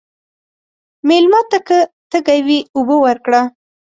مېلمه 1.07 1.41
ته 1.49 1.57
که 1.67 1.79
تږی 2.11 2.39
وي، 2.47 2.59
اوبه 2.75 2.95
ورکړه. 3.05 3.41